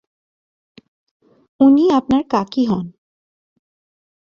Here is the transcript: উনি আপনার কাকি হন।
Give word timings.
উনি 1.59 1.83
আপনার 1.91 2.21
কাকি 2.29 2.63
হন। 2.65 2.85